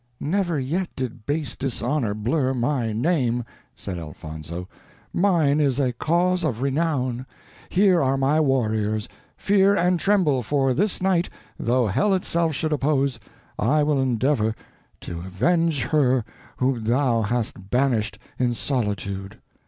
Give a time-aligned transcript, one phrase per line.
[0.19, 4.67] "Never yet did base dishonor blur my name," said Elfonzo;
[5.13, 7.27] "mine is a cause of renown;
[7.69, 11.29] here are my warriors; fear and tremble, for this night,
[11.59, 13.19] though hell itself should oppose,
[13.59, 14.55] I will endeavor
[15.01, 16.25] to avenge her
[16.57, 19.37] whom thou hast banished in solitude.